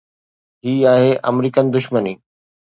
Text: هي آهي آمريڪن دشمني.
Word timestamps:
هي 0.65 0.75
آهي 0.95 1.11
آمريڪن 1.33 1.65
دشمني. 1.77 2.15